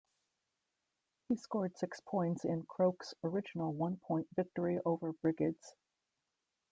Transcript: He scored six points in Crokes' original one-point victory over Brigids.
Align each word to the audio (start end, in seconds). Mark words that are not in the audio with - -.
He 1.29 1.35
scored 1.35 1.77
six 1.77 1.99
points 1.99 2.43
in 2.43 2.63
Crokes' 2.65 3.13
original 3.23 3.71
one-point 3.71 4.29
victory 4.35 4.79
over 4.83 5.13
Brigids. 5.13 5.75